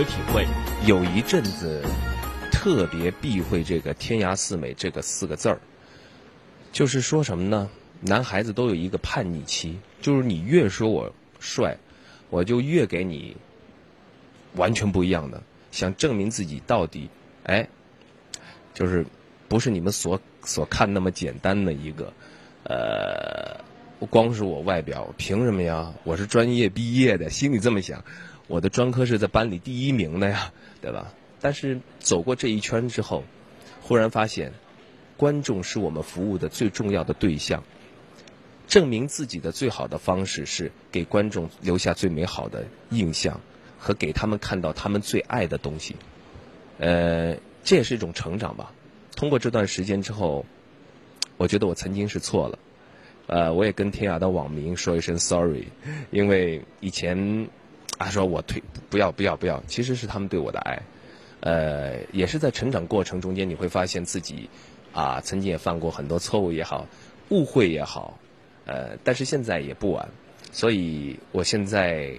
[0.00, 0.46] 有体会。
[0.86, 1.84] 有一阵子
[2.50, 5.60] 特别避讳这个“天涯四美”这个四个字儿，
[6.72, 7.68] 就是说什么呢？
[8.00, 11.76] 男孩子都有一个叛逆期，就是你越说我帅，
[12.30, 13.36] 我就越给你
[14.54, 17.10] 完全不一样的，想证明自己到底，
[17.44, 17.68] 哎，
[18.72, 19.04] 就是
[19.48, 22.10] 不是你们所所看那么简单的一个，
[22.62, 23.62] 呃，
[24.06, 25.92] 光是我外表，凭什么呀？
[26.04, 28.02] 我是专业毕业的，心里这么想，
[28.50, 30.52] 我的专科是在班里第一名的呀，
[30.82, 31.14] 对吧？
[31.40, 33.22] 但是走过这一圈之后，
[33.80, 34.52] 忽然发现，
[35.16, 37.62] 观众是我们服务的最重要的对象。
[38.66, 43.40] 证明自己的最好的方式是给观众留下最美好的印象，
[43.78, 45.94] 和给他们看到他们最爱的东西。
[46.78, 48.72] 呃，这也是一种成长吧。
[49.14, 50.44] 通过这段时间之后，
[51.36, 52.58] 我觉得我曾经是错了。
[53.28, 55.68] 呃，我也跟天涯的网民说一声 sorry，
[56.10, 57.48] 因为以前
[58.00, 60.82] 啊说我退不要不要不要，其实是他们对我的爱。
[61.40, 64.48] 呃，也是在成长过程中间，你会发现自己
[64.94, 66.86] 啊曾经也犯过很多错误也好，
[67.28, 68.18] 误会也好。
[68.64, 70.08] 呃，但是现在也不晚，
[70.50, 72.16] 所以我现在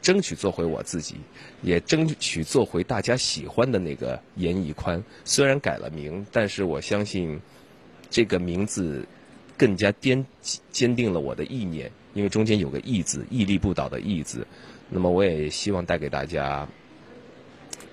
[0.00, 1.16] 争取做回我自己，
[1.60, 5.02] 也争取做回大家喜欢的那个严屹宽。
[5.26, 7.38] 虽然改了名，但是我相信
[8.08, 9.06] 这个名字
[9.58, 10.24] 更加坚
[10.72, 14.46] 坚定了我的意念，因为中间有个“毅”字，屹立不倒的“毅”字。
[14.90, 16.66] 那么我也希望带给大家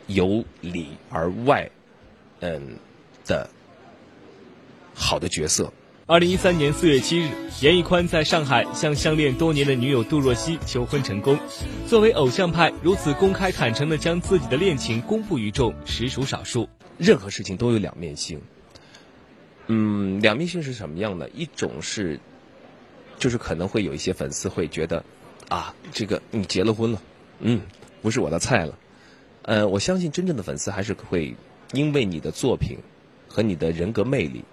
[0.07, 1.69] 由里而外，
[2.39, 2.77] 嗯
[3.25, 3.49] 的
[4.93, 5.73] 好的角色。
[6.07, 11.35] 二零一三年四月七日，严屹宽在上海向相恋多年的女友杜若溪求婚成功。
[11.87, 16.69] 作为偶像派，如此公开坦诚的将自己的恋情公布于众，实属少数。
[16.99, 18.39] 任何事情都有两面性。
[19.65, 21.27] 嗯，两面性是什么样的？
[21.29, 22.19] 一种是，
[23.17, 25.03] 就是可能会有一些粉丝会觉得，
[25.49, 27.01] 啊，这个你结了婚了，
[27.39, 27.61] 嗯，
[28.01, 28.77] 不是我的菜了。
[29.43, 31.35] 呃，我相信真正的粉丝还是会
[31.73, 32.77] 因为你的作品
[33.27, 34.43] 和你的人格魅力。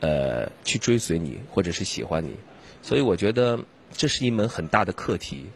[0.00, 2.36] 呃，去追随你，或者是喜欢你，
[2.82, 3.58] 所以我觉得
[3.90, 5.46] 这是一门很大的课题。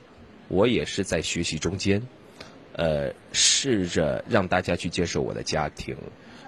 [0.48, 2.00] 我也是在学习中间，
[2.72, 5.94] 呃，试着让大家去接受我的家庭，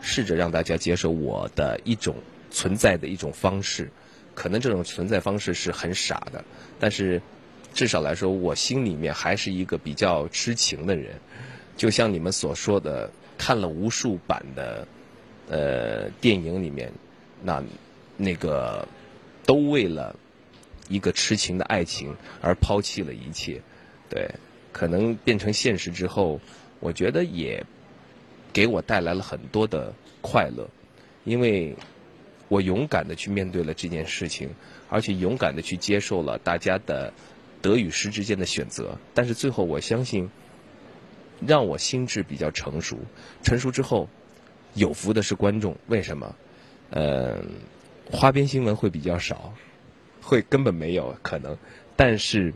[0.00, 2.16] 试着让大家接受我的一种
[2.50, 3.90] 存在的一种方式。
[4.34, 6.42] 可能这种存在方式是很傻的，
[6.78, 7.20] 但是
[7.72, 11.14] 至少来说，我心里面还是一个比较痴情的人。
[11.76, 14.86] 就像你们所说的，看了无数版的
[15.48, 16.92] 呃电影里面，
[17.42, 17.62] 那。
[18.22, 18.86] 那个
[19.46, 20.14] 都为了
[20.90, 23.58] 一个痴情的爱情而抛弃了一切，
[24.10, 24.28] 对，
[24.72, 26.38] 可能变成现实之后，
[26.80, 27.64] 我觉得也
[28.52, 30.68] 给我带来了很多的快乐，
[31.24, 31.74] 因为
[32.48, 34.50] 我勇敢的去面对了这件事情，
[34.90, 37.10] 而且勇敢的去接受了大家的
[37.62, 38.98] 得与失之间的选择。
[39.14, 40.30] 但是最后，我相信
[41.46, 42.98] 让我心智比较成熟，
[43.42, 44.08] 成熟之后
[44.74, 45.76] 有福的是观众。
[45.88, 46.36] 为什么？
[46.90, 47.44] 嗯。
[48.12, 49.54] 花边新闻会比较少，
[50.20, 51.56] 会根本没有可能，
[51.94, 52.52] 但是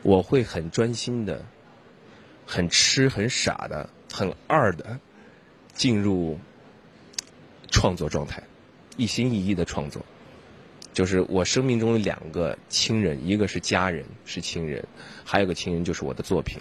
[0.00, 1.44] 我会很专心的、
[2.46, 4.98] 很痴、很傻的、很二的
[5.74, 6.38] 进入
[7.70, 8.42] 创作状态，
[8.96, 10.02] 一心一意的创作。
[10.94, 14.86] 就是我生命中的两个亲人，一个是家人，是亲人，
[15.24, 16.58] 还有个亲人就是我的作品。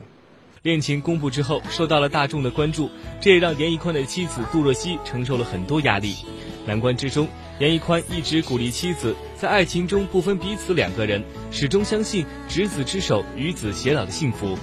[0.64, 2.90] 恋情公布之后，受到了大众的关注，
[3.22, 6.16] 这也让严屹宽的妻子杜若溪承受了很多压力。
[6.66, 7.28] 难关之中，
[7.60, 14.58] 严屹宽一直鼓励妻子，在爱情中不分彼此两个人，始终相信执子之手，与子偕老的幸福。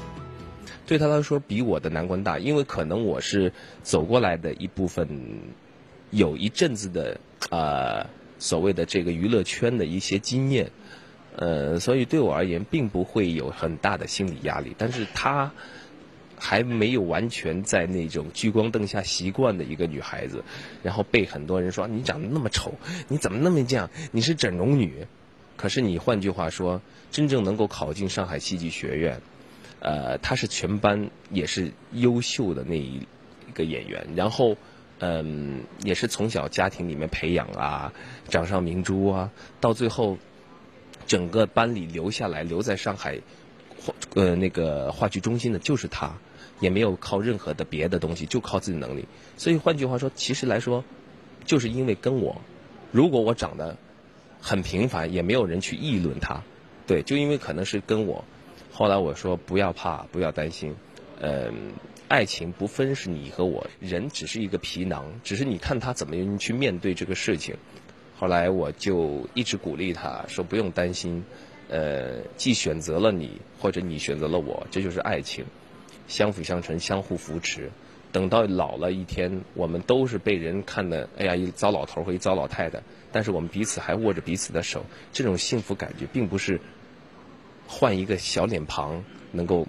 [0.86, 5.06] 对他来说，比我的难关大，因为可能我是走过来的一部分，
[6.10, 7.20] 有一阵子的
[7.50, 8.08] 啊
[8.40, 10.72] 所谓的这个娱乐圈的一些经验，
[11.36, 14.74] 呃，所以对我而言，并不会有很大的心理压力。
[14.76, 15.52] 但是她。
[16.42, 20.42] 还没有完全在那种聚光灯下习惯的一个女孩子，
[20.82, 22.72] 然后被很多人说你长得那么丑，
[23.08, 23.90] 你怎么那么这样？
[24.10, 25.06] 你是整容女。
[25.58, 26.80] 可是你换句话说，
[27.10, 29.20] 真正能够考进上海戏剧学院，
[29.80, 33.06] 呃，她是全班也是优秀的那一
[33.52, 34.06] 个演员。
[34.16, 34.56] 然后，
[35.00, 37.92] 嗯，也是从小家庭里面培养啊，
[38.28, 39.30] 掌上明珠啊，
[39.60, 40.16] 到最后，
[41.06, 43.18] 整个班里留下来留在上海
[43.80, 46.12] 话呃那个话剧中心的就是他。
[46.60, 49.06] 也没有靠任何的别的东西，就靠自己能力。
[49.38, 50.84] 所以换句话说，其实来说，
[51.46, 52.42] 就是因为跟我，
[52.92, 53.78] 如果我长得
[54.42, 56.42] 很平凡，也没有人去议论他。
[56.86, 58.26] 对，就因为可能是跟我。
[58.70, 60.76] 后来我说不要怕，不要担心。
[61.18, 61.72] 嗯，
[62.10, 67.54] 爱情不分是你和我，人只是一个皮囊，只是你看他怎么去面对这个事情。
[68.18, 71.24] 后来我就一直鼓励他说不用担心。
[71.68, 75.44] 呃，既选择了你，或者你选择了我，这就是爱情。
[76.08, 77.70] 相辅相成，相互扶持。
[78.10, 86.60] 等到老了一天，我们都是被人看的，哎呀，一糟老头和一糟老太太，但是我们彼此还握着彼此的手，这种幸福感觉，并不是
[87.68, 89.64] 换一个小脸庞能够。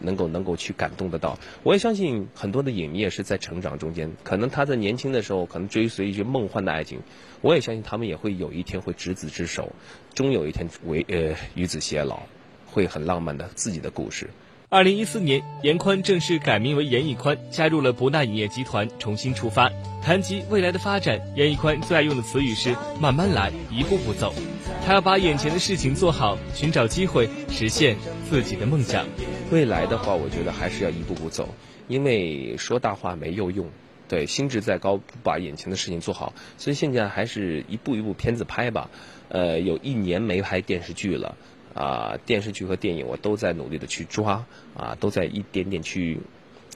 [0.00, 7.00] 能够能够去感动得到，我也相信很多的影迷也是在成长中间，可能他在年轻的时候可能追随一些梦幻的爱情，
[7.40, 9.72] 我也相信他们也会有一天会执子之手，
[10.14, 12.20] 终有一天为呃与子偕老，
[12.66, 14.28] 会很浪漫的自己的故事。
[14.72, 19.68] 二零一四年，严宽正式改名为严屹宽，加入了博纳影业集团，重新出发。
[20.00, 24.32] 谈及未来的发展，严屹宽最爱用的词语是“慢慢来，一步步走”。
[24.86, 27.96] 他要把眼前的事情做好，寻找机会，实现
[28.30, 29.04] 自己的梦想。
[29.50, 31.48] 未来的话，我觉得还是要一步步走，
[31.88, 33.68] 因为说大话没有用。
[34.06, 38.88] 对，心智再高，不把眼前的事情做好，所以现在还是一步一步片子拍吧。
[39.30, 41.36] 呃，有一年没拍电视剧了，
[41.74, 44.44] 啊，电视剧和电影我都在努力的去抓，
[44.76, 46.18] 啊，都在一点点去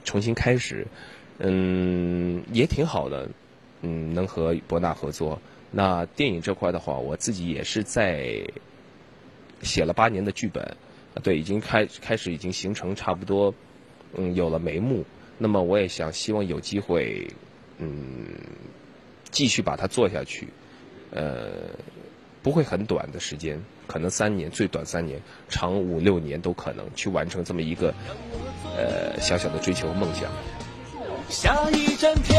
[0.03, 0.87] 重新开始。
[1.37, 3.29] 嗯，也挺好的，
[3.81, 5.41] 嗯，能和博纳合作。
[5.71, 8.41] 那电影这块的话，我自己也是在
[9.61, 10.77] 写了八年的剧本，
[11.21, 13.53] 对，已经开开始已经形成差不多，
[14.13, 15.03] 嗯，有了眉目。
[15.37, 17.27] 那么我也想希望有机会，
[17.79, 17.89] 嗯，
[19.31, 20.47] 继续把它做下去，
[21.11, 21.51] 呃，
[22.45, 25.19] 不会很短的时间，可能三年，最短三年，
[25.49, 27.91] 长五六年都可能去完成这么一个
[28.77, 30.29] 呃小小的追求梦想。
[31.27, 32.34] 下一站天。